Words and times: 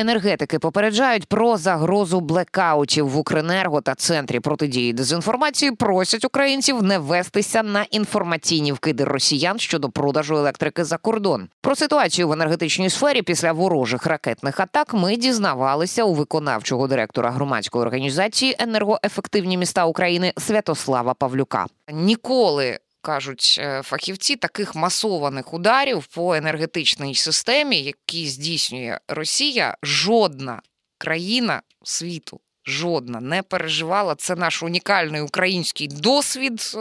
Енергетики 0.00 0.58
попереджають 0.58 1.26
про 1.26 1.56
загрозу 1.56 2.20
блекаутів 2.20 3.08
в 3.08 3.16
Укренерго 3.16 3.80
та 3.80 3.94
центрі 3.94 4.40
протидії 4.40 4.92
дезінформації. 4.92 5.72
Просять 5.72 6.24
українців 6.24 6.82
не 6.82 6.98
вестися 6.98 7.62
на 7.62 7.82
інформаційні 7.82 8.72
вкиди 8.72 9.04
росіян 9.04 9.58
щодо 9.58 9.90
продажу 9.90 10.36
електрики 10.36 10.84
за 10.84 10.96
кордон. 10.96 11.48
Про 11.60 11.74
ситуацію 11.74 12.28
в 12.28 12.32
енергетичній 12.32 12.90
сфері 12.90 13.22
після 13.22 13.52
ворожих 13.52 14.06
ракетних 14.06 14.60
атак 14.60 14.94
ми 14.94 15.16
дізнавалися 15.16 16.04
у 16.04 16.14
виконавчого 16.14 16.86
директора 16.86 17.30
громадської 17.30 17.82
організації 17.82 18.56
енергоефективні 18.58 19.58
міста 19.58 19.84
України 19.84 20.32
Святослава 20.38 21.14
Павлюка. 21.14 21.66
Ніколи 21.92 22.78
кажуть 23.02 23.56
е, 23.58 23.82
фахівці, 23.82 24.36
таких 24.36 24.74
масованих 24.74 25.54
ударів 25.54 26.06
по 26.06 26.34
енергетичній 26.34 27.14
системі, 27.14 27.82
які 27.82 28.28
здійснює 28.28 28.98
Росія, 29.08 29.76
жодна 29.82 30.62
країна 30.98 31.62
світу. 31.82 32.40
Жодна 32.70 33.20
не 33.20 33.42
переживала. 33.42 34.14
Це 34.14 34.36
наш 34.36 34.62
унікальний 34.62 35.20
український 35.20 35.88
досвід. 35.88 36.72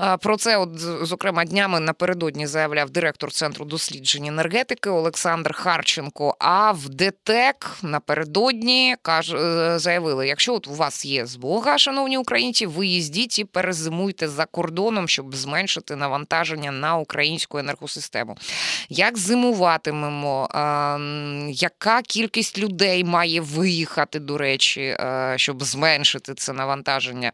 Е, 0.00 0.16
про 0.16 0.36
це, 0.36 0.56
от, 0.56 0.78
зокрема, 1.02 1.44
днями 1.44 1.80
напередодні 1.80 2.46
заявляв 2.46 2.90
директор 2.90 3.32
центру 3.32 3.64
досліджень 3.64 4.26
енергетики 4.26 4.90
Олександр 4.90 5.52
Харченко. 5.52 6.36
А 6.38 6.72
в 6.72 6.88
ДТЕК 6.88 7.76
напередодні 7.82 8.96
каже, 9.02 9.78
заявили: 9.78 10.28
якщо 10.28 10.54
от 10.54 10.68
у 10.68 10.74
вас 10.74 11.04
є 11.04 11.26
змога, 11.26 11.78
шановні 11.78 12.18
українці, 12.18 12.66
виїздіть 12.66 13.38
і 13.38 13.44
перезимуйте 13.44 14.28
за 14.28 14.44
кордоном, 14.44 15.08
щоб 15.08 15.34
зменшити 15.34 15.96
навантаження 15.96 16.72
на 16.72 16.96
українську 16.96 17.58
енергосистему. 17.58 18.36
Як 18.88 19.18
зимуватимемо? 19.18 20.48
Яка 21.48 22.02
кількість 22.02 22.58
людей 22.58 23.04
має 23.04 23.40
виїхати? 23.40 24.18
До 24.22 24.38
речі, 24.38 24.80
е, 24.80 25.34
щоб 25.36 25.62
зменшити 25.62 26.34
це 26.34 26.52
навантаження. 26.52 27.32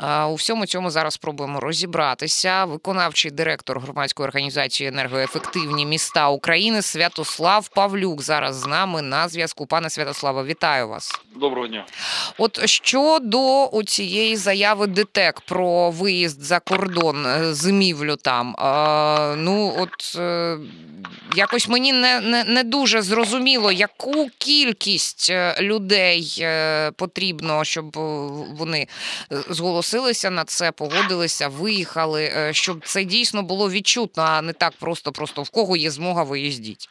Е, 0.00 0.22
у 0.22 0.34
всьому 0.34 0.66
цьому 0.66 0.90
зараз 0.90 1.14
спробуємо 1.14 1.60
розібратися. 1.60 2.64
Виконавчий 2.64 3.30
директор 3.30 3.80
громадської 3.80 4.28
організації 4.28 4.88
енергоефективні 4.88 5.86
міста 5.86 6.28
України 6.28 6.82
Святослав 6.82 7.68
Павлюк 7.68 8.22
зараз 8.22 8.56
з 8.56 8.66
нами 8.66 9.02
на 9.02 9.28
зв'язку. 9.28 9.66
Пане 9.66 9.90
Святославе, 9.90 10.44
вітаю 10.44 10.88
вас. 10.88 11.20
Доброго 11.36 11.66
дня. 11.68 11.86
От 12.38 12.68
щодо 12.68 13.70
цієї 13.86 14.36
заяви 14.36 14.86
ДТЕК 14.86 15.40
про 15.40 15.90
виїзд 15.90 16.42
за 16.42 16.60
кордон 16.60 17.26
е, 17.26 17.54
зимівлю 17.54 18.16
там. 18.16 18.56
Ну 19.38 19.74
от 19.78 20.18
якось 21.36 21.68
мені 21.68 21.92
не, 21.92 22.20
не, 22.20 22.44
не 22.44 22.64
дуже 22.64 23.02
зрозуміло, 23.02 23.72
яку 23.72 24.28
кількість 24.38 25.32
людей 25.60 26.25
людей 26.26 26.46
е, 26.46 26.90
потрібно, 26.90 27.64
щоб 27.64 27.86
е, 27.96 28.00
вони 28.58 28.86
е, 29.32 29.36
зголосилися 29.50 30.30
на 30.30 30.44
це, 30.44 30.72
погодилися, 30.72 31.48
виїхали, 31.48 32.50
щоб 32.52 32.86
це 32.86 33.04
дійсно 33.04 33.42
було 33.42 33.70
відчутно, 33.70 34.22
а 34.22 34.42
не 34.42 34.52
так 34.52 34.72
просто, 34.80 35.12
просто 35.12 35.42
в 35.42 35.50
кого 35.50 35.76
є 35.76 35.90
змога 35.90 36.22
виїздіть. 36.22 36.88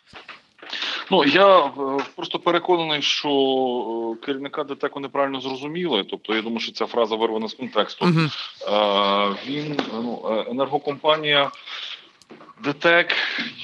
Ну 1.12 1.24
я 1.24 1.72
просто 2.16 2.40
переконаний, 2.40 3.02
що 3.02 4.18
керівника 4.26 4.64
ДТЕКу 4.64 5.00
неправильно 5.00 5.42
зрозуміли. 5.42 6.06
Тобто, 6.10 6.36
я 6.36 6.42
думаю, 6.42 6.60
що 6.60 6.72
ця 6.72 6.86
фраза 6.86 7.16
вирвана 7.16 7.48
з 7.48 7.54
контексту. 7.54 8.06
Uh-huh. 8.06 9.36
Він 9.48 9.80
ну 9.94 10.46
енергокомпанія 10.52 11.52
ДТЕК 12.64 13.16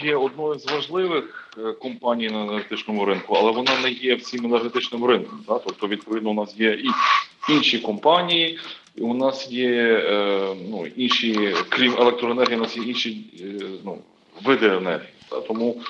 є 0.04 0.16
одною 0.16 0.60
з 0.60 0.72
важливих 0.72 1.41
компаній 1.82 2.30
на 2.30 2.42
енергетичному 2.42 3.06
ринку, 3.06 3.36
але 3.36 3.52
вона 3.52 3.72
не 3.84 3.90
є 3.90 4.16
всім 4.16 4.46
енергетичним 4.46 5.06
ринком. 5.06 5.40
Да? 5.48 5.60
Тобто, 5.60 5.88
відповідно, 5.88 6.30
у 6.30 6.34
нас 6.34 6.56
є 6.58 6.72
і 6.72 6.90
інші 7.50 7.80
компанії, 7.80 8.60
і 8.96 9.02
у 9.02 9.14
нас 9.14 9.52
є 9.52 10.04
е, 10.12 10.56
ну, 10.70 10.86
інші, 10.96 11.56
крім 11.70 11.94
електроенергії, 11.94 12.58
у 12.58 12.62
нас 12.62 12.78
є 12.78 12.84
інші 12.84 13.26
е, 13.42 13.66
ну, 13.86 13.98
види 14.44 14.68
енергії. 14.68 15.10
Да? 15.30 15.42
Тому 15.42 15.82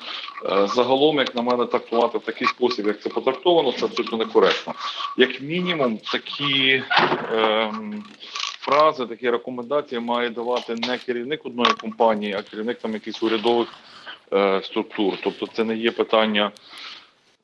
е, 0.44 0.66
загалом, 0.66 1.18
як 1.18 1.34
на 1.34 1.42
мене, 1.42 1.66
трактувати 1.66 2.18
в 2.18 2.22
такий 2.22 2.48
спосіб, 2.48 2.86
як 2.86 3.02
це 3.02 3.08
потрактовано, 3.08 3.72
це 3.72 3.86
абсолютно 3.86 4.18
некоректно. 4.18 4.74
Як 5.18 5.40
мінімум, 5.40 5.98
такі. 5.98 6.82
Е, 7.32 7.72
фрази, 8.62 9.06
такі 9.06 9.30
рекомендації 9.30 10.00
має 10.00 10.30
давати 10.30 10.74
не 10.74 10.98
керівник 10.98 11.46
одної 11.46 11.72
компанії, 11.80 12.34
а 12.38 12.42
керівник 12.42 12.78
там 12.78 12.92
якихось 12.92 13.22
урядових 13.22 13.68
е, 13.68 14.01
структур. 14.62 15.14
Тобто, 15.24 15.46
це 15.46 15.64
не 15.64 15.76
є 15.76 15.90
питання. 15.90 16.50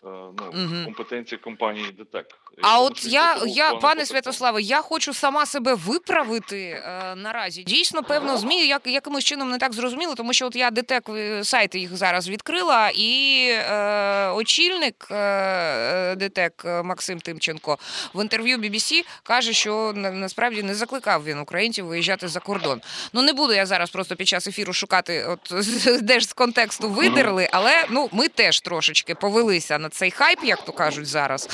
Е, 0.05 0.09
ну, 0.09 0.65
угу. 0.65 0.85
компетенції 0.85 1.39
компанії 1.39 1.93
ДТЕК. 1.99 2.27
А 2.63 2.81
от 2.81 3.05
я, 3.05 3.37
я 3.47 3.75
пане 3.75 4.07
Святославе, 4.07 4.63
я 4.63 4.81
хочу 4.81 5.15
сама 5.15 5.47
себе 5.47 5.75
виправити 5.75 6.83
е, 6.85 7.15
наразі. 7.17 7.63
Дійсно, 7.63 8.03
певно, 8.03 8.37
змі 8.37 8.67
як 8.67 8.87
якимось 8.87 9.25
чином 9.25 9.51
не 9.51 9.59
так 9.59 9.73
зрозуміло, 9.73 10.15
тому 10.15 10.33
що 10.33 10.47
от 10.47 10.57
я 10.57 10.71
ДТЕК 10.71 11.09
е, 11.09 11.45
сайт 11.45 11.75
їх 11.75 11.97
зараз 11.97 12.29
відкрила, 12.29 12.91
і 12.95 13.45
е, 13.51 14.31
очільник 14.31 15.09
е, 15.11 16.17
ДТЕК 16.17 16.65
Максим 16.85 17.21
Тимченко 17.21 17.79
в 18.15 18.23
інтерв'ю 18.23 18.59
BBC 18.59 19.05
каже, 19.23 19.53
що 19.53 19.93
на, 19.97 20.11
насправді 20.11 20.63
не 20.63 20.75
закликав 20.75 21.25
він 21.25 21.39
українців 21.39 21.87
виїжджати 21.87 22.29
за 22.29 22.41
кордон. 22.41 22.81
Ну 23.13 23.23
не 23.23 23.33
буду 23.33 23.53
я 23.53 23.67
зараз 23.67 23.91
просто 23.91 24.17
під 24.17 24.29
час 24.29 24.47
ефіру 24.47 24.73
шукати, 24.73 25.25
от 25.25 25.55
де 26.03 26.21
ж 26.21 26.27
з 26.27 26.33
контексту 26.33 26.89
видерли, 26.89 27.49
але 27.53 27.87
ну 27.91 28.09
ми 28.13 28.29
теж 28.29 28.61
трошечки 28.61 29.15
повелися 29.15 29.79
на 29.79 29.88
цей 29.89 30.11
хайп, 30.11 30.39
як 30.45 30.65
то 30.65 30.73
кажуть 30.73 31.07
зараз. 31.07 31.49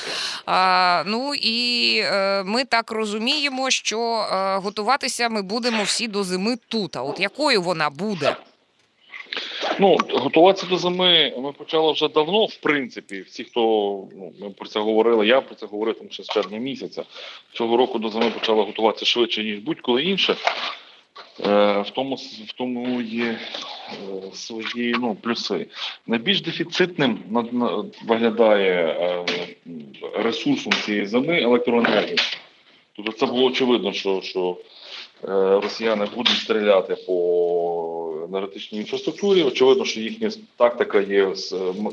А, 0.46 1.02
Ну 1.06 1.34
і 1.34 1.98
е, 2.04 2.42
ми 2.44 2.64
так 2.64 2.90
розуміємо, 2.90 3.70
що 3.70 3.98
е, 4.00 4.56
готуватися 4.56 5.28
ми 5.28 5.42
будемо 5.42 5.82
всі 5.82 6.08
до 6.08 6.24
зими 6.24 6.56
тут. 6.68 6.96
А 6.96 7.02
от 7.02 7.20
якою 7.20 7.62
вона 7.62 7.90
буде? 7.90 8.36
Ну, 9.78 9.96
готуватися 10.10 10.66
до 10.66 10.78
зими 10.78 11.32
ми 11.38 11.52
почали 11.52 11.92
вже 11.92 12.08
давно, 12.08 12.44
в 12.44 12.56
принципі. 12.56 13.20
Всі, 13.20 13.44
хто 13.44 13.60
ну, 14.16 14.32
ми 14.40 14.50
про 14.50 14.68
це 14.68 14.80
говорили, 14.80 15.26
я 15.26 15.40
про 15.40 15.54
це 15.54 15.66
говорив 15.66 15.98
там 15.98 16.10
ще 16.10 16.22
з 16.22 16.26
червня 16.26 16.58
місяця. 16.58 17.02
Цього 17.52 17.76
року 17.76 17.98
до 17.98 18.08
зими 18.08 18.30
почали 18.30 18.62
готуватися 18.62 19.06
швидше, 19.06 19.44
ніж 19.44 19.58
будь-коли 19.58 20.02
інше. 20.02 20.36
Е, 21.40 21.80
в 21.82 21.90
тому 21.90 22.16
в 22.48 22.52
тому 22.52 23.00
є 23.00 23.24
е, 23.24 23.38
свої 24.34 24.96
ну, 25.00 25.14
плюси. 25.14 25.66
Найбільш 26.06 26.40
дефіцитним 26.40 27.18
виглядає 28.06 28.72
е, 28.72 29.24
ресурсом 30.16 30.72
цієї 30.72 31.06
зими 31.06 31.42
електроенергії. 31.42 32.18
Тобто 32.96 33.12
це 33.12 33.26
було 33.26 33.44
очевидно, 33.44 33.92
що 33.92 34.20
що 34.20 34.56
росіяни 35.62 36.06
будуть 36.16 36.38
стріляти 36.38 36.96
по 37.06 38.03
енергетичній 38.24 38.78
інфраструктурі. 38.78 39.42
Очевидно, 39.42 39.84
що 39.84 40.00
їхня 40.00 40.30
тактика 40.56 41.00
є 41.00 41.28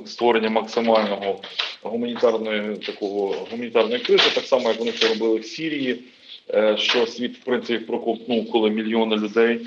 створення 0.06 0.50
максимального 0.50 1.40
гуманітарної 1.84 2.76
такого 2.76 3.36
гуманітарної 3.52 4.00
кризи, 4.00 4.30
так 4.36 4.46
само 4.46 4.70
як 4.70 4.80
вони 4.80 4.92
це 4.92 5.08
робили 5.08 5.40
в 5.40 5.46
Сірії. 5.46 6.04
Е, 6.54 6.78
що 6.78 7.08
світ 7.08 7.38
в 7.38 7.44
принципі 7.44 7.86
проковтнув, 7.86 8.52
коли 8.52 8.70
мільйони 8.70 9.16
людей 9.16 9.62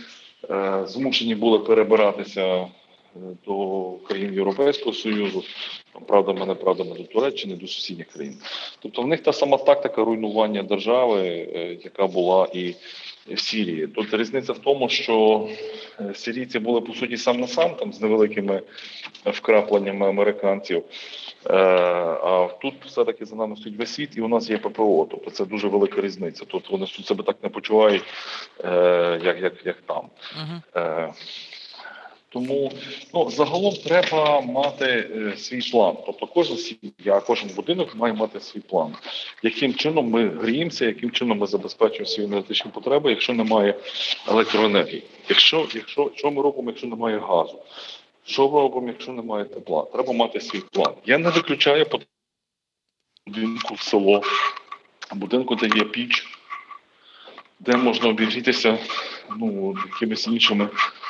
е, 0.51 0.83
змушені 0.87 1.35
були 1.35 1.59
перебиратися 1.59 2.67
до 3.47 3.93
країн 4.09 4.35
Європейського 4.35 4.93
Союзу, 4.93 5.45
правда, 5.93 6.07
правдами, 6.07 6.47
неправдами 6.47 6.97
до 6.97 7.03
Туреччини, 7.05 7.57
до 7.57 7.67
сусідніх 7.67 8.07
країн. 8.07 8.35
Тобто 8.79 9.03
в 9.03 9.07
них 9.07 9.23
та 9.23 9.33
сама 9.33 9.57
тактика 9.59 10.05
руйнування 10.05 10.63
держави, 10.63 11.19
яка 11.85 12.07
була 12.07 12.49
і 12.53 12.75
в 13.29 13.39
Сірії. 13.41 13.87
Тут 13.87 14.15
різниця 14.15 14.53
в 14.53 14.59
тому, 14.59 14.89
що 14.89 15.49
сирійці 16.15 16.59
були 16.59 16.81
по 16.81 16.95
суті 16.95 17.17
сам 17.17 17.41
на 17.41 17.47
сам 17.49 17.75
там 17.75 17.93
з 17.93 18.01
невеликими 18.01 18.63
вкрапленнями 19.25 20.09
американців. 20.09 20.85
Е, 21.47 21.55
а 22.23 22.49
тут 22.63 22.75
все-таки 22.85 23.25
за 23.25 23.37
нами 23.37 23.57
стоїть 23.57 23.79
весь 23.79 23.95
світ, 23.95 24.17
і 24.17 24.21
у 24.21 24.29
нас 24.29 24.51
є 24.51 24.59
ППО. 24.59 25.07
Тобто 25.11 25.31
це 25.31 25.45
дуже 25.45 25.69
велика 25.69 26.01
різниця. 26.01 26.45
Тут 26.45 26.71
вони 26.71 26.87
себе 26.87 27.25
так 27.25 27.37
не 27.43 27.49
почувають, 27.49 28.05
е, 28.65 29.21
як 29.25 29.43
як, 29.43 29.67
як 29.67 29.77
там. 29.87 30.09
Uh-huh. 30.75 31.13
Тому 32.35 32.73
ну, 33.15 33.31
загалом 33.31 33.75
треба 33.75 34.41
мати 34.41 35.11
свій 35.37 35.71
план. 35.71 35.97
Тобто 36.07 36.27
кожна 36.27 36.57
сім'я, 36.57 37.21
кожен 37.21 37.51
будинок 37.57 37.97
має 37.97 38.15
мати 38.15 38.41
свій 38.41 38.61
план. 38.61 38.97
Яким 39.43 39.75
чином 39.75 40.11
ми 40.11 40.29
гріємося, 40.29 40.85
яким 40.85 41.11
чином 41.11 41.39
ми 41.39 41.47
забезпечуємо 41.47 42.07
свої 42.07 42.29
енергетичні 42.29 42.71
потреби, 42.71 43.11
якщо 43.11 43.33
немає 43.33 43.75
електроенергії? 44.29 45.03
Якщо, 45.29 45.67
якщо 45.75 46.11
що 46.15 46.31
ми 46.31 46.43
робимо, 46.43 46.71
якщо 46.71 46.87
немає 46.87 47.19
газу? 47.19 47.63
Що 48.25 48.49
ми 48.49 48.61
робимо, 48.61 48.89
якщо 48.89 49.13
немає 49.13 49.45
тепла? 49.45 49.85
Треба 49.85 50.13
мати 50.13 50.41
свій 50.41 50.63
план. 50.73 50.95
Я 51.07 51.19
не 51.19 51.31
виключаю 51.31 51.87
будинку 53.27 53.75
в 53.75 53.81
село 53.81 54.23
будинку, 55.15 55.55
де 55.55 55.67
є 55.77 55.85
піч, 55.85 56.27
де 57.61 57.77
можна 57.77 58.09
обігрітися 58.09 58.79
ну, 59.37 59.75
якимись 59.93 60.27
іншими 60.27 60.65
е, 60.65 61.04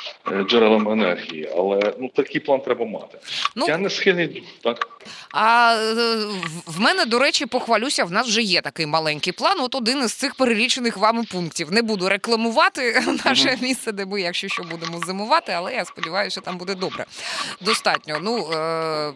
джерелами 0.49 0.91
енергії. 0.91 1.49
Але 1.57 1.93
ну, 1.99 2.09
такий 2.15 2.41
план 2.41 2.59
треба 2.61 2.85
мати. 2.85 3.17
Ну, 3.55 3.65
Я 3.67 3.77
не 3.77 3.89
схильний 3.89 4.43
так. 4.63 4.87
А 5.31 5.75
е, 5.75 6.15
в- 6.65 6.79
мене, 6.79 7.05
до 7.05 7.19
речі, 7.19 7.45
похвалюся, 7.45 8.05
в 8.05 8.11
нас 8.11 8.27
вже 8.27 8.41
є 8.41 8.61
такий 8.61 8.85
маленький 8.85 9.33
план. 9.33 9.59
От 9.59 9.75
один 9.75 10.03
із 10.03 10.13
цих 10.13 10.35
перелічених 10.35 10.97
вами 10.97 11.23
пунктів. 11.31 11.71
Не 11.71 11.81
буду 11.81 12.09
рекламувати 12.09 13.03
наше 13.25 13.57
місце, 13.61 13.91
де 13.91 14.05
ми, 14.05 14.21
якщо 14.21 14.47
що, 14.47 14.63
будемо 14.63 14.99
зимувати, 15.05 15.51
але 15.51 15.73
я 15.73 15.85
сподіваюся, 15.85 16.33
що 16.33 16.41
там 16.41 16.57
буде 16.57 16.75
добре. 16.75 17.05
Достатньо. 17.61 18.19
Ну 18.21 18.51
е, 18.53 19.13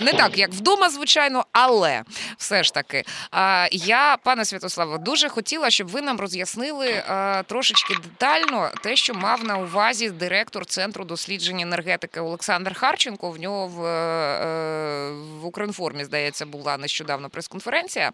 не 0.00 0.12
так, 0.12 0.38
як 0.38 0.50
вдома, 0.52 0.90
звичайно, 0.90 1.44
але 1.52 2.02
все 2.38 2.62
ж 2.64 2.74
таки. 2.74 3.04
А 3.30 3.68
я, 3.72 4.16
пане 4.24 4.44
Святославе, 4.44 4.98
дуже 4.98 5.28
хотіла, 5.28 5.70
щоб 5.70 5.88
ви 5.88 6.02
нам 6.02 6.20
роз'яснили 6.20 6.88
е, 6.88 7.42
трошечки 7.42 7.94
детально 8.02 8.70
те, 8.82 8.96
що 8.96 9.14
мав 9.14 9.44
на 9.44 9.58
увазі 9.58 10.10
директор 10.18 10.66
центру 10.66 11.04
досліджень 11.04 11.60
енергетики 11.60 12.20
Олександр 12.20 12.74
Харченко. 12.74 13.30
В 13.30 13.40
нього 13.40 13.66
в, 13.66 13.84
е, 13.84 15.10
в 15.40 15.46
Укрінформі, 15.46 16.04
здається, 16.04 16.46
була 16.46 16.76
нещодавно 16.76 17.28
прес-конференція. 17.28 18.12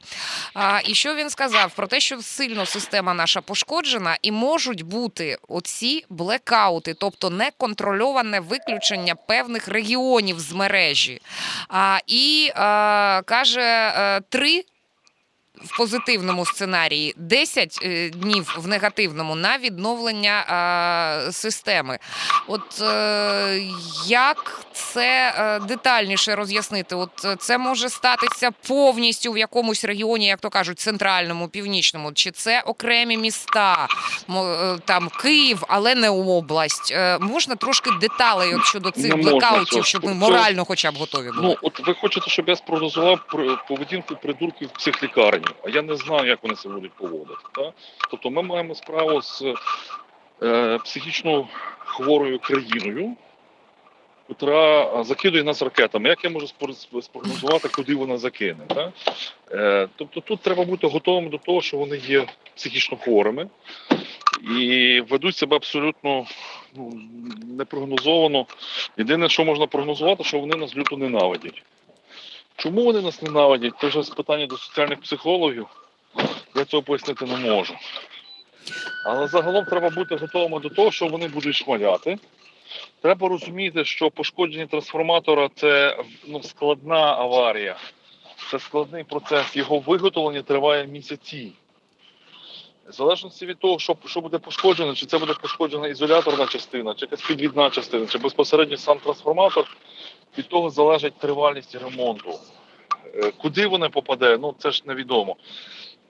А, 0.55 0.81
і 0.85 0.95
що 0.95 1.15
він 1.15 1.31
сказав 1.31 1.75
про 1.75 1.87
те, 1.87 2.01
що 2.01 2.23
сильно 2.23 2.67
система 2.67 3.15
наша 3.15 3.41
пошкоджена, 3.41 4.19
і 4.23 4.33
можуть 4.33 4.83
бути 4.83 5.39
оці 5.49 6.05
блекаути, 6.09 6.95
тобто 6.95 7.31
неконтрольоване 7.31 8.41
виключення 8.41 9.15
певних 9.15 9.69
регіонів 9.69 10.41
з 10.41 10.53
мережі. 10.53 11.21
А, 11.69 11.99
і 12.07 12.53
а, 12.55 13.23
каже 13.27 13.93
е, 13.97 14.21
три. 14.21 14.65
В 15.63 15.77
позитивному 15.77 16.47
сценарії 16.47 17.15
10 17.17 17.79
е, 17.83 18.11
днів 18.11 18.55
в 18.59 18.69
негативному 18.69 19.35
на 19.35 19.59
відновлення 19.59 20.45
а, 20.49 21.33
системи. 21.33 21.99
От 22.47 22.81
е, 22.83 23.61
як 24.07 24.61
це 24.73 25.35
е, 25.39 25.61
детальніше 25.61 26.35
роз'яснити? 26.35 26.95
От 26.95 27.25
е, 27.25 27.37
це 27.37 27.59
може 27.59 27.89
статися 27.89 28.51
повністю 28.69 29.33
в 29.33 29.39
якомусь 29.39 29.85
регіоні, 29.85 30.27
як 30.27 30.41
то 30.41 30.51
кажуть, 30.51 30.79
центральному, 30.79 31.49
північному, 31.49 32.13
чи 32.13 32.31
це 32.31 32.61
окремі 32.61 33.17
міста, 33.17 33.89
там 34.85 35.09
Київ, 35.23 35.63
але 35.69 35.95
не 35.95 36.11
область. 36.11 36.93
Е, 36.93 37.19
можна 37.19 37.57
трошки 37.57 37.91
деталей 38.01 38.55
от 38.55 38.65
щодо 38.65 38.91
цих 38.91 39.17
Не 39.17 39.17
блекаутів, 39.17 39.85
щоб 39.85 40.05
ми 40.05 40.11
Це- 40.11 40.15
морально 40.19 40.65
хоча 40.65 40.91
б 40.91 40.95
готові 40.95 41.31
були. 41.31 41.43
Ну, 41.43 41.57
от 41.63 41.87
ви 41.87 41.95
хочете, 41.95 42.31
щоб 42.31 42.49
я 42.49 42.57
спрогнозував 42.57 43.21
поведінку 43.69 44.17
придурків 44.23 44.71
в 44.75 44.83
цих 44.83 45.03
лікарнях, 45.45 45.65
а 45.65 45.71
я 45.71 45.83
не 45.83 45.97
знаю, 45.97 46.29
як 46.29 46.43
вони 46.43 46.57
себе 46.57 46.75
будуть 46.75 46.93
поводити. 46.93 47.41
Так? 47.55 47.75
Тобто 48.11 48.31
ми 48.31 48.43
маємо 48.43 48.75
справу 48.75 49.23
з 49.23 49.43
е, 50.43 50.79
психічно 50.79 51.49
хворою 51.79 52.39
країною, 52.39 53.17
яка 54.29 55.05
закидує 55.05 55.45
нас 55.45 55.63
ракетами. 55.63 56.09
Як 56.09 56.25
я 56.25 56.31
можу 56.31 56.47
спрогнозувати, 57.03 57.69
куди 57.69 57.95
вона 57.95 58.19
закине? 58.19 58.67
Так? 58.67 58.93
Е, 59.53 59.89
тобто 59.97 60.21
тут 60.21 60.41
треба 60.41 60.65
бути 60.65 60.87
готовим 60.87 61.29
до 61.29 61.39
того, 61.39 61.63
що 61.63 61.77
вони 61.77 61.97
є 61.97 62.27
психічно 62.57 62.97
хворими 62.97 63.49
і 64.59 65.01
ведуть 65.09 65.37
себе 65.37 65.57
абсолютно 65.57 66.27
ну, 66.77 66.93
непрогнозовано. 67.59 68.47
Єдине, 68.99 69.29
що 69.29 69.45
можна 69.45 69.67
прогнозувати, 69.67 70.25
що 70.25 70.39
вони 70.39 70.57
нас 70.57 70.77
люто 70.77 70.97
ненавидять. 70.97 71.63
Чому 72.57 72.85
вони 72.85 73.01
нас 73.01 73.23
ненавидять? 73.23 73.73
Це 73.81 73.87
вже 73.87 74.15
питання 74.15 74.47
до 74.47 74.57
соціальних 74.57 75.01
психологів. 75.01 75.67
Я 76.55 76.65
цього 76.65 76.83
пояснити 76.83 77.25
не 77.25 77.37
можу. 77.37 77.75
Але 79.05 79.29
загалом 79.29 79.65
треба 79.65 79.91
бути 79.91 80.17
готовими 80.17 80.61
до 80.61 80.69
того, 80.69 80.91
що 80.91 81.07
вони 81.07 81.29
будуть 81.29 81.55
шмаляти. 81.55 82.19
Треба 83.01 83.29
розуміти, 83.29 83.85
що 83.85 84.11
пошкодження 84.11 84.67
трансформатора 84.67 85.49
це 85.55 85.99
ну, 86.27 86.43
складна 86.43 86.97
аварія, 86.97 87.77
це 88.51 88.59
складний 88.59 89.05
процес. 89.05 89.57
Його 89.57 89.79
виготовлення 89.79 90.43
триває 90.43 90.87
місяці. 90.87 91.53
В 92.89 92.93
залежності 92.93 93.47
від 93.47 93.59
того, 93.59 93.79
що, 93.79 93.97
що 94.07 94.21
буде 94.21 94.39
пошкоджено, 94.39 94.95
чи 94.95 95.07
це 95.07 95.19
буде 95.19 95.35
пошкоджена 95.35 95.89
ізоляторна 95.89 96.47
частина, 96.47 96.95
чи 96.95 97.07
якась 97.07 97.23
підвідна 97.23 97.71
частина, 97.71 98.07
чи 98.07 98.19
безпосередньо 98.19 98.77
сам 98.77 98.99
трансформатор, 98.99 99.77
від 100.39 100.49
того 100.49 100.71
залежить 100.71 101.19
тривалість 101.19 101.75
ремонту. 101.75 102.39
Е, 103.15 103.33
Куди 103.39 103.67
вони 103.67 103.89
попаде, 103.89 104.39
ну 104.41 104.55
це 104.59 104.71
ж 104.71 104.83
невідомо. 104.87 105.37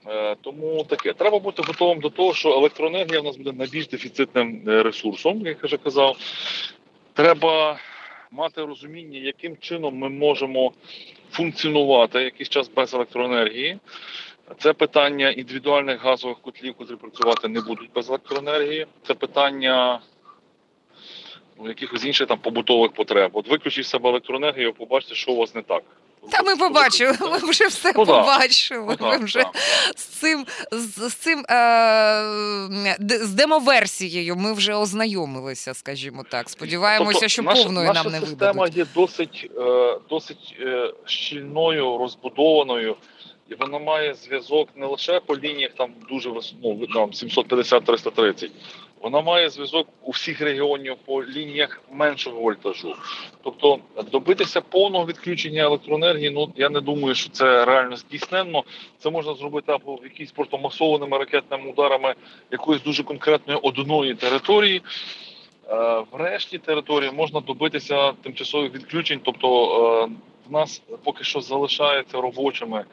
Е, 0.07 0.35
Тому 0.41 0.83
таке 0.83 1.13
треба 1.13 1.39
бути 1.39 1.61
готовим 1.67 1.99
до 1.99 2.09
того, 2.09 2.33
що 2.33 2.49
електроенергія 2.49 3.21
в 3.21 3.23
нас 3.23 3.37
буде 3.37 3.51
найбільш 3.51 3.87
дефіцитним 3.87 4.61
е, 4.67 4.83
ресурсом, 4.83 5.45
як 5.45 5.57
я 5.63 5.67
вже 5.67 5.77
казав. 5.77 6.17
Треба 7.13 7.79
мати 8.31 8.65
розуміння, 8.65 9.19
яким 9.19 9.57
чином 9.57 9.97
ми 9.97 10.09
можемо 10.09 10.71
функціонувати 11.31 12.23
якийсь 12.23 12.49
час 12.49 12.71
без 12.75 12.93
електроенергії. 12.93 13.77
Це 14.57 14.73
питання 14.73 15.29
індивідуальних 15.29 16.03
газових 16.03 16.37
котлів, 16.37 16.75
які 16.79 16.95
працювати 16.95 17.47
не 17.47 17.61
будуть 17.61 17.89
без 17.95 18.09
електроенергії. 18.09 18.87
Це 19.07 19.13
питання 19.13 19.99
якихось 21.67 22.05
інших 22.05 22.27
там 22.27 22.37
побутових 22.37 22.91
потреб. 22.91 23.31
От 23.33 23.47
виключіть 23.49 23.87
себе 23.87 24.09
електроенергію, 24.09 24.73
побачите, 24.73 25.15
що 25.15 25.31
у 25.31 25.35
вас 25.35 25.55
не 25.55 25.61
так. 25.61 25.83
Та 26.31 26.43
ми 26.43 26.55
побачили, 26.55 27.13
ми 27.21 27.37
вже 27.37 27.67
все 27.67 27.87
Ну, 27.95 28.05
побачили. 28.05 28.97
Ну, 28.99 29.07
Ми 29.07 29.17
вже 29.17 29.39
так. 29.39 29.55
з 29.95 30.03
цим 30.03 30.45
з, 30.71 31.09
з 31.09 31.13
цим 31.13 31.39
е, 31.49 32.95
з 33.09 33.29
демоверсією 33.33 34.35
ми 34.35 34.53
вже 34.53 34.73
ознайомилися, 34.73 35.73
скажімо 35.73 36.23
так. 36.31 36.49
Сподіваємося, 36.49 37.11
Тобто 37.13 37.27
що 37.27 37.41
наша, 37.41 37.63
повною 37.63 37.87
наша 37.87 38.03
нам 38.03 38.11
не 38.11 38.19
система 38.19 38.51
видадуть. 38.63 38.77
є 38.77 38.85
досить, 38.95 39.51
е, 39.57 39.97
досить 40.09 40.55
е, 40.59 40.93
щільною, 41.05 41.97
розбудованою, 41.97 42.95
і 43.49 43.55
вона 43.55 43.79
має 43.79 44.13
зв'язок 44.13 44.69
не 44.75 44.85
лише 44.85 45.19
по 45.19 45.37
лініях 45.37 45.71
там 45.77 45.89
дуже 46.09 46.29
ну, 46.63 46.87
там 46.93 47.09
750-330, 47.09 48.49
вона 49.01 49.21
має 49.21 49.49
зв'язок 49.49 49.87
у 50.03 50.11
всіх 50.11 50.41
регіонів 50.41 50.95
по 51.05 51.23
лініях 51.23 51.81
меншого 51.91 52.39
вольтажу. 52.39 52.95
Тобто 53.43 53.79
добитися 54.11 54.61
повного 54.61 55.05
відключення 55.05 55.63
електроенергії, 55.63 56.29
ну 56.29 56.53
я 56.55 56.69
не 56.69 56.81
думаю, 56.81 57.15
що 57.15 57.29
це 57.29 57.65
реально 57.65 57.95
здійсненно. 57.95 58.63
Це 58.99 59.09
можна 59.09 59.33
зробити 59.33 59.71
або 59.71 59.99
якісь 60.03 60.31
просто 60.31 60.57
масованими 60.57 61.17
ракетними 61.17 61.69
ударами 61.69 62.15
якоїсь 62.51 62.83
дуже 62.83 63.03
конкретної 63.03 63.59
одної 63.63 64.15
території. 64.15 64.81
Е, 65.69 66.03
В 66.11 66.15
решті 66.17 66.57
території 66.57 67.11
можна 67.11 67.39
добитися 67.39 68.11
тимчасових 68.11 68.73
відключень, 68.73 69.19
тобто 69.23 69.47
е, 70.11 70.15
в 70.49 70.51
нас 70.51 70.81
поки 71.03 71.23
що 71.23 71.41
залишається 71.41 72.21
робочими 72.21 72.85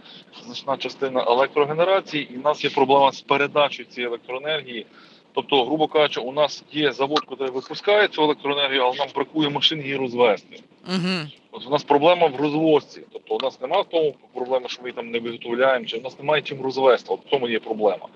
значна 0.45 0.77
частина 0.77 1.25
електрогенерації, 1.25 2.29
і 2.35 2.37
в 2.37 2.45
нас 2.45 2.65
є 2.65 2.71
проблема 2.71 3.13
з 3.13 3.21
передачею 3.21 3.89
цієї 3.89 4.09
електроенергії. 4.09 4.87
Тобто, 5.35 5.65
грубо 5.65 5.89
кажучи, 5.89 6.21
у 6.21 6.33
нас 6.33 6.65
є 6.73 6.93
завод, 6.93 7.25
який 7.31 7.47
випускає 7.47 8.09
цю 8.09 8.23
електроенергію, 8.23 8.83
але 8.83 8.97
нам 8.97 9.09
бракує 9.15 9.49
машин 9.49 9.81
її 9.81 9.97
розвести. 9.97 10.61
Угу. 10.89 11.29
От 11.55 11.67
у 11.67 11.71
нас 11.71 11.83
проблема 11.83 12.27
в 12.27 12.37
розвозці. 12.37 13.01
Тобто 13.13 13.35
у 13.35 13.39
нас 13.43 13.61
немає 13.61 13.83
в 13.83 13.87
тому 13.87 14.15
проблеми, 14.35 14.69
що 14.69 14.83
ми 14.83 14.93
там 14.93 15.11
не 15.11 15.19
виготовляємо, 15.19 15.85
чи 15.85 15.97
у 15.97 16.01
нас 16.01 16.19
немає 16.19 16.43
чим 16.43 16.63
розвести. 16.63 17.07
От 17.13 17.27
в 17.27 17.31
цьому 17.31 17.49
є 17.49 17.59
проблема. 17.59 18.09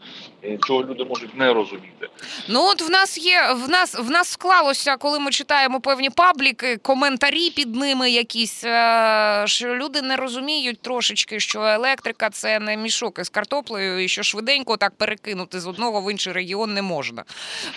І 0.43 0.59
чого 0.67 0.85
люди 0.85 1.05
можуть 1.05 1.37
не 1.37 1.53
розуміти. 1.53 2.09
Ну 2.49 2.69
от 2.69 2.83
в 2.83 2.91
нас 2.91 3.19
є 3.19 3.53
в 3.67 3.69
нас 3.69 3.95
в 3.99 4.11
нас 4.11 4.29
склалося, 4.29 4.97
коли 4.97 5.19
ми 5.19 5.31
читаємо 5.31 5.81
певні 5.81 6.11
пабліки, 6.11 6.77
коментарі 6.77 7.51
під 7.51 7.77
ними 7.77 8.11
якісь, 8.11 8.65
е, 8.65 9.43
що 9.47 9.77
люди 9.77 10.03
не 10.03 10.17
розуміють 10.17 10.81
трошечки, 10.81 11.41
що 11.41 11.63
електрика 11.63 12.31
це 12.31 12.59
не 12.59 12.77
мішок 12.77 13.19
із 13.19 13.29
картоплею, 13.29 14.05
і 14.05 14.09
що 14.09 14.23
швиденько 14.23 14.77
так 14.77 14.95
перекинути 14.95 15.61
з 15.61 15.67
одного 15.67 16.01
в 16.01 16.13
інший 16.13 16.33
регіон 16.33 16.75
не 16.75 16.83
можна. 16.83 17.25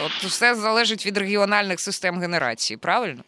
От 0.05 0.11
все 0.11 0.55
залежить 0.55 1.05
від 1.05 1.17
регіональних 1.17 1.79
систем 1.79 2.19
генерації, 2.19 2.77
правильно? 2.77 3.23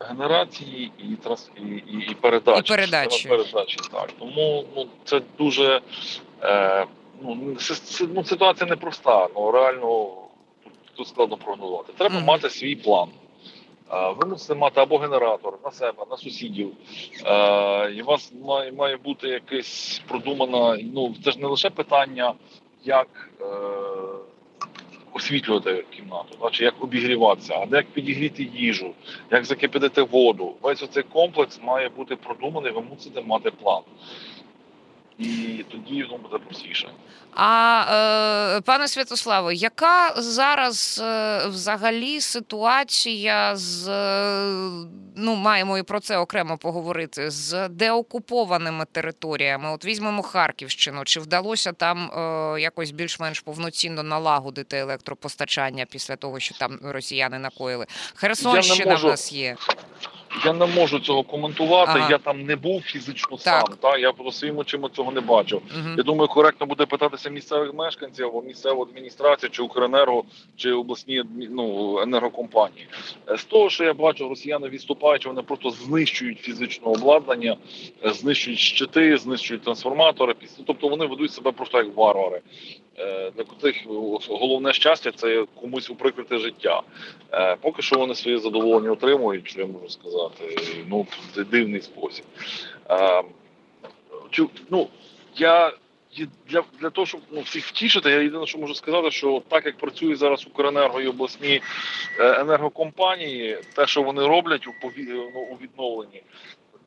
Генерації 0.00 0.92
і 0.98 1.16
транс 1.16 1.50
і, 1.56 1.62
і, 1.62 2.10
і 2.10 2.14
передачі. 2.14 2.60
І 2.74 2.76
передачі. 2.76 3.28
Передачі 3.28 3.76
так. 3.92 4.12
Тому 4.18 4.64
ну 4.76 4.86
це 5.04 5.20
дуже 5.38 5.80
е, 6.42 6.86
ну, 7.22 7.56
ну, 8.14 8.24
ситуація 8.24 8.70
непроста. 8.70 9.28
Ну 9.36 9.50
реально 9.50 10.10
тут, 10.94 11.08
складно 11.08 11.36
прогнозувати. 11.36 11.92
Треба 11.98 12.14
Мгм. 12.14 12.24
мати 12.24 12.50
свій 12.50 12.76
план. 12.76 13.08
Е, 13.92 14.12
ви 14.16 14.28
мусите 14.28 14.54
мати 14.54 14.80
або 14.80 14.98
генератор 14.98 15.58
на 15.64 15.70
себе, 15.70 16.04
на 16.10 16.16
сусідів. 16.16 16.72
Е, 17.26 17.92
і 17.92 18.02
у 18.02 18.04
вас 18.04 18.32
має, 18.44 18.72
має 18.72 18.96
бути 18.96 19.28
якесь 19.28 20.02
продумана. 20.08 20.78
Ну 20.94 21.14
це 21.24 21.30
ж 21.30 21.38
не 21.38 21.46
лише 21.46 21.70
питання, 21.70 22.34
як. 22.84 23.30
Е, 23.40 23.44
Освітлювати 25.18 25.84
кімнату, 25.90 26.38
наче 26.42 26.64
як 26.64 26.74
обігріватися, 26.80 27.54
а 27.54 27.66
не 27.66 27.76
як 27.76 27.86
підігріти 27.86 28.50
їжу, 28.54 28.94
як 29.30 29.44
закипятити 29.44 30.02
воду. 30.02 30.54
Весь 30.62 30.82
оцей 30.82 31.02
комплекс 31.02 31.60
має 31.62 31.88
бути 31.88 32.16
продуманий, 32.16 32.72
ви 32.72 32.80
мусите 32.80 33.22
мати 33.22 33.50
план. 33.50 33.82
І 35.18 35.64
тоді 35.70 36.02
воно 36.02 36.18
буде 36.18 36.38
простіше. 36.38 36.90
А 37.34 37.84
е, 38.56 38.60
пане 38.60 38.88
Святославе, 38.88 39.54
яка 39.54 40.14
зараз 40.16 41.00
е, 41.04 41.46
взагалі 41.48 42.20
ситуація 42.20 43.56
з 43.56 43.88
е, 43.88 44.88
ну 45.16 45.34
маємо 45.34 45.78
і 45.78 45.82
про 45.82 46.00
це 46.00 46.18
окремо 46.18 46.58
поговорити 46.58 47.30
з 47.30 47.68
деокупованими 47.68 48.84
територіями? 48.92 49.70
От 49.70 49.84
візьмемо 49.84 50.22
Харківщину. 50.22 51.04
Чи 51.04 51.20
вдалося 51.20 51.72
там 51.72 52.10
якось 52.60 52.90
більш-менш 52.90 53.40
повноцінно 53.40 54.02
налагодити 54.02 54.78
електропостачання 54.78 55.86
після 55.90 56.16
того, 56.16 56.40
що 56.40 56.54
там 56.58 56.78
росіяни 56.82 57.38
накоїли? 57.38 57.86
Херсонщина 58.14 58.90
можу. 58.90 59.06
в 59.06 59.10
нас 59.10 59.32
є. 59.32 59.56
Я 60.44 60.52
не 60.52 60.66
можу 60.66 60.98
цього 61.00 61.22
коментувати. 61.22 61.92
Ага. 61.94 62.10
Я 62.10 62.18
там 62.18 62.42
не 62.42 62.56
був 62.56 62.82
фізично 62.82 63.36
Так. 63.36 63.40
сам. 63.40 63.64
Та 63.82 63.98
я 63.98 64.12
по 64.12 64.32
своїм 64.32 64.58
очима 64.58 64.88
цього 64.96 65.12
не 65.12 65.20
бачив. 65.20 65.62
Мгм. 65.78 65.94
Я 65.96 66.02
думаю, 66.02 66.28
коректно 66.28 66.66
буде 66.66 66.86
питатися 66.86 67.30
місцевих 67.30 67.74
мешканців 67.74 68.26
або 68.26 68.42
місцеву 68.42 68.82
адміністрацію, 68.82 69.50
чи 69.50 69.62
Укренерго, 69.62 70.24
чи 70.56 70.72
обласні 70.72 71.22
ну, 71.50 71.98
енергокомпанії. 72.00 72.86
Е, 73.28 73.36
З 73.38 73.44
того, 73.44 73.70
що 73.70 73.84
я 73.84 73.94
бачу, 73.94 74.28
росіяни 74.28 74.68
відступають, 74.68 75.26
вони 75.26 75.42
просто 75.42 75.70
знищують 75.70 76.38
фізичне 76.38 76.86
обладнання, 76.86 77.56
е, 78.04 78.10
знищують 78.12 78.58
щити, 78.60 79.16
знищують 79.18 79.62
трансформатори. 79.62 80.32
Піс- 80.32 80.60
Тобто 80.66 80.88
вони 80.88 81.06
ведуть 81.06 81.32
себе 81.32 81.52
просто 81.52 81.78
як 81.78 81.96
варвари. 81.96 82.40
Е, 83.00 83.30
Для 83.36 83.44
котрих 83.44 83.86
головне 84.28 84.72
щастя 84.72 85.12
це 85.12 85.46
комусь 85.60 85.90
уприкрити 85.90 86.38
життя. 86.38 86.82
Е, 87.32 87.56
Поки 87.56 87.82
що 87.82 87.98
вони 87.98 88.14
своє 88.14 88.38
задоволення 88.38 88.92
отримують, 88.92 89.48
що 89.48 89.60
я 89.60 89.66
можу 89.66 89.88
сказати. 89.88 90.56
Ну, 90.88 91.06
це 91.34 91.44
дивний 91.44 91.82
спосіб. 91.82 92.24
Е, 92.90 93.22
ну, 94.70 94.88
я 95.36 95.72
для, 96.48 96.62
для 96.80 96.90
того, 96.90 97.06
щоб 97.06 97.20
ну, 97.30 97.40
всіх 97.40 97.66
втішити, 97.66 98.10
я 98.10 98.20
єдине, 98.20 98.46
що 98.46 98.58
можу 98.58 98.74
сказати, 98.74 99.10
що 99.10 99.42
так 99.48 99.66
як 99.66 99.76
працює 99.76 100.16
зараз 100.16 100.46
Укренерго 100.46 101.00
і 101.00 101.06
обласні 101.06 101.60
е, 102.18 102.40
енергокомпанії, 102.40 103.58
те, 103.74 103.86
що 103.86 104.02
вони 104.02 104.26
роблять 104.26 104.66
у, 104.66 104.70
ну, 105.34 105.40
у 105.40 105.54
відновленні, 105.54 106.22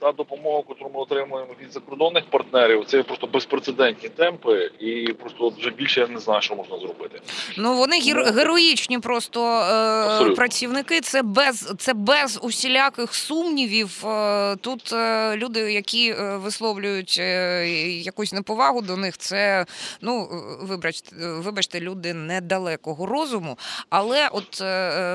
та 0.02 0.12
допомога, 0.12 0.64
яку 0.70 0.92
ми 0.94 1.00
отримуємо 1.00 1.48
від 1.62 1.72
закордонних 1.74 2.24
партнерів, 2.30 2.86
це 2.88 3.04
просто 3.04 3.28
безпрецедентні 3.28 4.10
темпи, 4.10 4.72
і 4.80 5.14
просто 5.14 5.50
вже 5.58 5.70
більше 5.70 6.00
я 6.00 6.08
не 6.08 6.20
знаю, 6.20 6.42
що 6.42 6.56
можна 6.56 6.80
зробити. 6.80 7.22
Ну 7.58 7.78
вони 7.78 7.96
гер- 8.00 8.24
Ну, 8.28 8.32
героїчні 8.34 9.00
просто 9.00 9.46
е, 9.48 10.30
працівники. 10.36 11.02
Це 11.02 11.22
без 11.22 11.74
це 11.78 11.94
без 11.94 12.40
усіляких 12.44 13.16
сумнівів. 13.16 14.06
Е, 14.08 14.56
тут 14.56 14.94
е, 14.94 15.36
люди, 15.38 15.74
які 15.74 16.10
е, 16.10 16.38
висловлюють 16.38 17.18
е, 17.20 17.68
якусь 17.90 18.34
неповагу 18.34 18.82
до 18.82 18.98
них, 18.98 19.18
це 19.18 19.66
ну 20.02 20.30
е, 20.32 20.66
вибачте, 20.66 21.16
вибачте, 21.18 21.80
люди 21.80 22.14
недалекого 22.14 23.06
розуму. 23.06 23.58
Але, 23.90 24.28
от, 24.32 24.58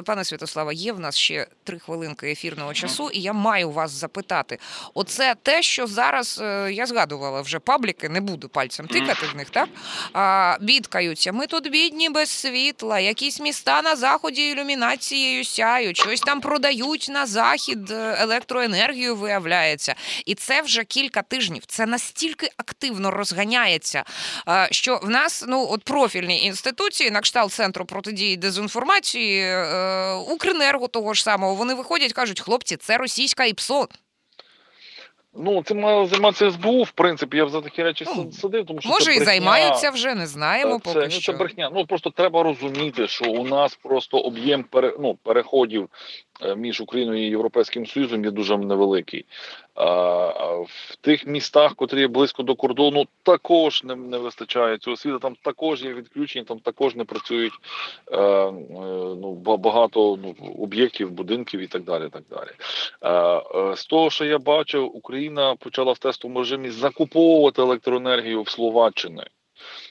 пане 0.07 0.25
Святослава, 0.25 0.73
є 0.73 0.93
в 0.93 1.01
нас 1.01 1.17
ще 1.17 1.47
три 1.65 1.79
хвилинки 1.79 2.31
ефірного 2.31 2.75
часу, 2.75 3.11
і 3.13 3.21
я 3.21 3.33
маю 3.33 3.71
вас 3.71 3.91
запитати. 3.91 4.59
Оце 4.95 5.35
те, 5.43 5.63
що 5.63 5.87
зараз 5.87 6.41
е, 6.43 6.73
я 6.73 6.87
згадувала 6.87 7.41
вже 7.41 7.59
пабліки, 7.59 8.09
не 8.09 8.21
буду 8.21 8.49
пальцем 8.49 8.87
тикати 8.87 9.27
в 9.33 9.37
них, 9.37 9.51
так? 9.51 9.69
А, 10.13 10.57
бідкаються. 10.61 11.33
Ми 11.33 11.47
тут 11.47 11.71
бідні 11.71 12.09
без 12.09 12.31
світла, 12.31 12.99
якісь 12.99 13.41
міста 13.41 13.83
на 13.83 13.97
заході 13.97 14.51
ілюмінацією 14.51 15.45
сяють, 15.45 15.97
щось 15.97 16.21
там 16.21 16.41
продають 16.41 17.09
на 17.11 17.27
захід 17.27 17.91
е, 17.91 18.17
електроенергію, 18.19 19.17
виявляється. 19.17 19.95
І 20.27 20.35
це 20.35 20.63
вже 20.63 20.85
кілька 20.85 21.23
тижнів. 21.23 21.63
Це 21.67 21.87
настільки 21.87 22.51
активно 22.57 23.11
розганяється, 23.11 24.05
е, 24.49 24.69
що 24.71 25.01
в 25.03 25.11
нас 25.11 25.45
ну 25.49 25.69
от 25.71 25.85
профільні 25.85 26.45
інституції, 26.45 27.11
на 27.11 27.21
кшталт 27.21 27.53
центру 27.53 27.85
протидії 27.85 28.37
дезінформації, 28.37 29.57
Укренерго 30.17 30.89
того 30.89 31.15
ж 31.15 31.23
самого, 31.23 31.55
вони 31.55 31.75
виходять, 31.75 32.13
кажуть, 32.13 32.41
хлопці, 32.41 32.77
це 32.77 32.99
російська 32.99 33.45
ІПСО. 33.45 33.89
Ну, 35.39 35.63
цим 35.63 35.81
має 35.81 36.07
займатися 36.07 36.51
СБУ, 36.51 36.83
в 36.83 36.91
принципі, 36.91 37.37
я 37.37 37.49
за 37.49 37.61
такі 37.61 37.83
речі 37.83 38.05
Ну, 38.17 38.33
садив, 38.33 38.67
тому 38.67 38.81
що 38.81 38.89
Може, 38.89 39.05
це 39.05 39.15
і 39.15 39.25
займаються 39.25 39.91
вже, 39.91 40.15
не 40.15 40.27
знаємо 40.27 40.81
це, 40.85 40.93
поки 40.93 41.07
ну, 41.07 41.11
що. 41.11 41.33
Це 41.33 41.39
брехня. 41.39 41.71
Ну 41.75 41.87
просто 41.87 42.11
треба 42.11 42.43
розуміти, 42.43 43.09
що 43.09 43.25
у 43.25 43.45
нас 43.45 43.79
просто 43.83 44.19
об'єм 44.19 44.63
пере, 44.65 44.97
ну, 45.01 45.15
переходів 45.23 45.89
між 46.57 46.81
Україною 46.81 47.27
і 47.27 47.31
Європейським 47.31 47.87
Союзом 47.87 48.25
є 48.25 48.31
дуже 48.31 48.59
невеликий. 48.59 49.25
А 49.75 50.27
в 50.69 50.97
тих 51.01 51.27
містах, 51.27 51.75
котрі 51.75 52.01
є 52.01 52.09
близько 52.09 52.43
до 52.43 52.55
кордону, 52.55 53.07
також 53.23 53.85
не, 53.85 53.97
не 53.97 54.19
вистачає 54.19 54.79
цього 54.79 54.97
світу. 54.97 55.19
Там 55.19 55.37
також 55.43 55.83
є 55.83 55.95
відключення, 55.95 56.45
там 56.45 56.59
також 56.59 56.97
не 56.97 57.05
працюють 57.05 57.53
е, 58.13 58.19
е, 58.19 58.53
ну, 59.21 59.33
багато 59.59 60.19
ну, 60.23 60.35
об'єктів, 60.59 61.11
будинків 61.11 61.61
і 61.61 61.67
так 61.67 61.83
далі. 61.83 62.09
Так 62.09 62.23
далі. 62.31 62.51
Е, 63.03 63.43
е, 63.71 63.77
з 63.77 63.87
того, 63.87 64.11
що 64.11 64.25
я 64.25 64.39
бачив, 64.39 64.97
Україна 64.97 65.57
почала 65.57 65.93
в 65.93 65.99
тестовому 65.99 66.39
режимі 66.39 66.71
закуповувати 66.71 67.63
електроенергію 67.63 68.43
в 68.43 68.49
Словаччини. 68.49 69.25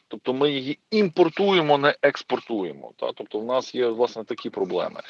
Тобто 0.08 0.34
ми 0.34 0.52
її 0.52 0.80
імпортуємо, 0.92 1.78
не 1.78 1.96
експортуємо. 2.02 2.92
Та? 2.96 3.12
Тобто, 3.12 3.40
в 3.40 3.46
нас 3.46 3.76
є 3.76 3.88
власне 3.88 4.24
такі 4.24 4.50
проблеми. 4.50 5.02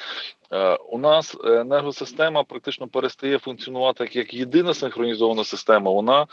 Е, 0.52 0.76
у 0.76 0.98
нас 0.98 1.38
енергосистема 1.44 2.44
практично 2.44 2.88
перестає 2.88 3.40
функціонувати 3.40 4.10
як, 4.12 4.34
єдина 4.34 4.74
синхронізована 4.74 5.44
система. 5.44 5.92
Вона 5.92 6.28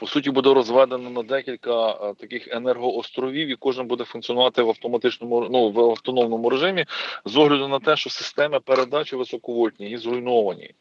по 0.00 0.06
суті 0.06 0.30
буде 0.30 0.54
розведена 0.54 1.10
на 1.10 1.22
декілька 1.22 1.90
е, 1.90 2.14
таких 2.14 2.48
енергоостровів, 2.48 3.48
і 3.48 3.56
кожен 3.56 3.86
буде 3.86 4.04
функціонувати 4.04 4.62
в 4.62 4.68
автоматичному 4.68 5.48
ну 5.50 5.70
в 5.70 5.80
автономному 5.80 6.50
режимі 6.50 6.86
з 7.24 7.36
огляду 7.36 7.68
на 7.68 7.78
те, 7.78 7.96
що 7.96 8.10
системи 8.10 8.60
передачі 8.60 9.16
високовольтні 9.16 9.90
і 9.90 9.96
зруйновані. 9.96 10.74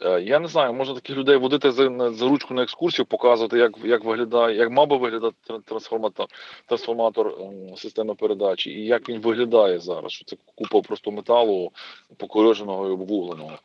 Е, 0.00 0.20
Я 0.20 0.38
не 0.38 0.48
знаю, 0.48 0.72
можна 0.72 0.94
таких 0.94 1.16
людей 1.16 1.36
водити 1.36 1.72
за, 1.72 2.10
за 2.10 2.28
ручку 2.28 2.54
на 2.54 2.62
екскурсію, 2.62 3.06
показувати, 3.06 3.58
як, 3.58 3.72
як 3.84 4.04
виглядає, 4.04 4.56
як 4.56 4.70
мав 4.70 4.88
би 4.88 4.96
виглядати 4.96 5.36
трансформатор, 5.64 6.26
трансформатор 6.66 7.34
ем, 7.40 7.76
системи 7.76 8.14
передачі, 8.14 8.70
і 8.70 8.86
як 8.86 9.08
він 9.08 9.20
виглядає 9.20 9.78
зараз. 9.78 10.12
Що 10.12 10.24
це 10.24 10.36
купа 10.54 10.80
просто 10.80 11.10
металу 11.10 11.72
покореженого 12.16 12.88
і 12.88 12.90
обвугленого. 12.90 13.58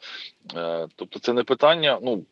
Е, 0.55 0.87
Тобто, 0.95 1.19
це 1.19 1.33
не 1.33 1.43
питання. 1.43 1.99
Ну 2.01 2.23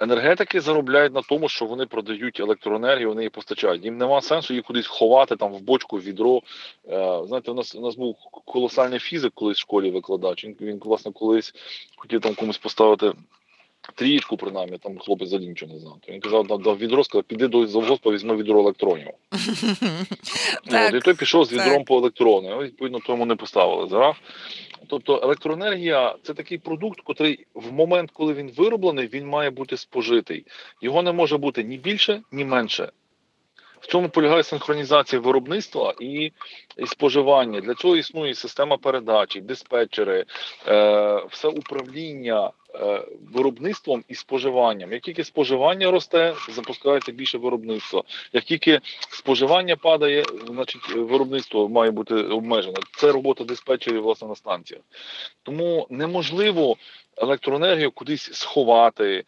енергетики 0.00 0.60
заробляють 0.60 1.14
на 1.14 1.22
тому, 1.22 1.48
що 1.48 1.64
вони 1.64 1.86
продають 1.86 2.40
електроенергію, 2.40 3.08
вони 3.08 3.22
її 3.22 3.30
постачають. 3.30 3.84
Їм 3.84 3.98
нема 3.98 4.20
сенсу 4.20 4.52
її 4.52 4.62
кудись 4.62 4.86
ховати 4.86 5.36
там 5.36 5.52
в 5.52 5.60
бочку, 5.60 5.96
в 5.96 6.02
відро. 6.02 6.42
Е, 6.88 7.20
Знаєте, 7.26 7.50
у 7.50 7.54
нас 7.54 7.74
у 7.74 7.80
нас 7.80 7.94
був 7.96 8.16
колосальний 8.44 8.98
фізик 8.98 9.32
колись 9.34 9.56
в 9.56 9.60
школі 9.60 9.90
викладач. 9.90 10.44
Він, 10.44 10.56
він 10.60 10.78
власне 10.78 11.12
колись 11.12 11.54
хотів 11.96 12.20
там 12.20 12.34
комусь 12.34 12.58
поставити. 12.58 13.12
Трієчку, 13.94 14.36
принаймні, 14.36 14.78
там 14.78 14.98
хлопець 14.98 15.28
взагалі 15.28 15.48
нічого 15.48 15.72
не 15.72 15.78
знав. 15.78 15.98
То 16.06 16.12
він 16.12 16.20
казав, 16.20 16.46
дав, 16.46 16.78
відро, 16.78 17.04
сказав, 17.04 17.24
піди 17.24 17.48
до 17.48 17.66
завгоспа, 17.66 18.10
візьми 18.10 18.36
відро 18.36 18.60
електронів. 18.60 19.08
От, 20.66 20.94
і 20.94 21.00
той 21.00 21.14
пішов 21.14 21.44
з 21.44 21.52
відром 21.52 21.84
по 21.84 21.96
електрони. 21.96 22.48
Ну, 22.50 22.58
Відповідно, 22.58 22.98
тому 23.06 23.26
не 23.26 23.36
поставили 23.36 23.88
зараз. 23.88 24.16
Тобто 24.86 25.20
електроенергія 25.22 26.14
це 26.22 26.34
такий 26.34 26.58
продукт, 26.58 27.00
котрий 27.00 27.46
в 27.54 27.72
момент, 27.72 28.10
коли 28.10 28.34
він 28.34 28.50
вироблений, 28.56 29.06
він 29.06 29.26
має 29.26 29.50
бути 29.50 29.76
спожитий. 29.76 30.44
Його 30.80 31.02
не 31.02 31.12
може 31.12 31.36
бути 31.36 31.64
ні 31.64 31.76
більше, 31.76 32.22
ні 32.32 32.44
менше. 32.44 32.92
В 33.80 33.86
цьому 33.86 34.08
полягає 34.08 34.42
синхронізація 34.42 35.20
виробництва 35.20 35.94
і, 36.00 36.32
і 36.76 36.86
споживання. 36.86 37.60
Для 37.60 37.74
цього 37.74 37.96
існує 37.96 38.34
система 38.34 38.76
передачі, 38.76 39.40
диспетчери, 39.40 40.24
е, 40.66 41.22
все 41.30 41.48
управління 41.48 42.50
виробництвом 43.34 44.04
і 44.08 44.14
споживанням. 44.14 44.92
Як 44.92 45.02
тільки 45.02 45.24
споживання 45.24 45.90
росте, 45.90 46.34
запускається 46.48 47.12
більше 47.12 47.38
виробництва. 47.38 48.02
Як 48.32 48.44
тільки 48.44 48.80
споживання 49.10 49.76
падає, 49.76 50.24
значить 50.46 50.88
виробництво 50.88 51.68
має 51.68 51.90
бути 51.90 52.14
обмежене. 52.14 52.76
Це 52.96 53.12
робота 53.12 53.44
диспетчерів 53.44 54.02
власне 54.02 54.28
на 54.28 54.34
станціях. 54.34 54.82
Тому 55.42 55.86
неможливо 55.90 56.76
електроенергію 57.16 57.90
кудись 57.90 58.32
сховати. 58.32 59.24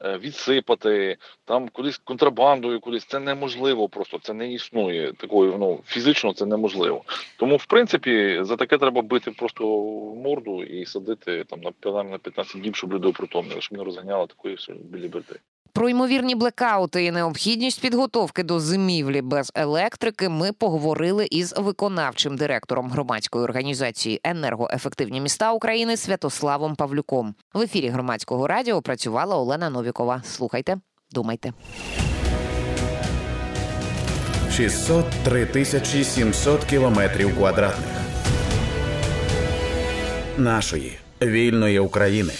Е, 0.00 0.18
Відсипати 0.18 1.16
там 1.44 1.68
кудись 1.68 1.98
контрабандою, 1.98 2.80
кудись 2.80 3.04
це 3.04 3.18
неможливо 3.18 3.88
просто. 3.88 4.18
Це 4.18 4.32
не 4.32 4.52
існує 4.52 5.12
такою. 5.12 5.58
Ну 5.58 5.80
фізично 5.86 6.32
це 6.32 6.46
неможливо. 6.46 7.02
Тому, 7.38 7.56
в 7.56 7.66
принципі, 7.66 8.38
за 8.42 8.56
таке 8.56 8.78
треба 8.78 9.02
бити 9.02 9.30
просто 9.30 9.78
в 9.78 10.16
морду 10.16 10.62
і 10.62 10.86
садити 10.86 11.44
там 11.44 11.60
на 11.60 12.02
на 12.02 12.18
15 12.18 12.60
діб, 12.60 12.76
щоб 12.76 12.92
люди 12.92 13.08
опритомнили, 13.08 13.60
щоб 13.60 13.78
не 13.78 13.84
розганяли 13.84 14.26
такої 14.26 14.58
білі 14.90 15.08
берти. 15.08 15.40
Про 15.74 15.88
ймовірні 15.88 16.34
блекаути 16.34 17.04
і 17.04 17.10
необхідність 17.10 17.80
підготовки 17.80 18.42
до 18.42 18.60
зимівлі 18.60 19.22
без 19.22 19.52
електрики 19.54 20.28
ми 20.28 20.52
поговорили 20.52 21.26
із 21.30 21.54
виконавчим 21.56 22.36
директором 22.36 22.90
громадської 22.90 23.44
організації 23.44 24.20
енергоефективні 24.24 25.20
міста 25.20 25.52
України 25.52 25.96
Святославом 25.96 26.74
Павлюком. 26.74 27.34
В 27.54 27.60
ефірі 27.60 27.88
громадського 27.88 28.46
радіо 28.46 28.82
працювала 28.82 29.36
Олена 29.36 29.70
Новікова. 29.70 30.22
Слухайте, 30.24 30.76
думайте. 31.10 31.52
603 34.52 35.46
тисячі 35.46 36.04
700 36.04 36.64
кілометрів 36.64 37.36
квадратних 37.36 37.88
нашої 40.38 40.98
вільної 41.22 41.78
України. 41.78 42.32